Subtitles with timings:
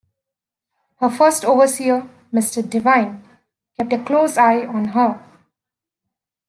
[0.95, 2.67] Her first overseer, Mr.
[2.67, 3.23] Divine,
[3.77, 5.23] kept a close eye on her.